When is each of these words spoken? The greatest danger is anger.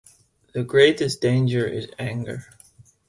The 0.55 0.63
greatest 0.63 1.21
danger 1.21 1.67
is 1.67 1.87
anger. 1.99 2.47